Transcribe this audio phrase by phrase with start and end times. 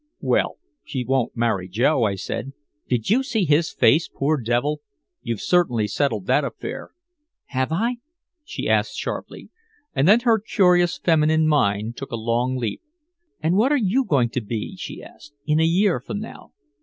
[0.21, 2.53] "Well, she won't marry Joe," I said.
[2.89, 4.81] "Did you see his face poor devil?
[5.21, 6.89] You've certainly settled that affair."
[7.49, 7.97] "Have I?"
[8.43, 9.51] she asked sharply.
[9.93, 12.81] And then her curious feminine mind took a long leap.
[13.43, 16.51] "And what are you going to be," she asked, "in a year from now?"